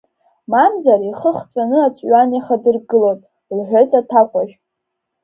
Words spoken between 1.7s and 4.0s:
аҵәҩан иахадыргылоит,— лҳәеит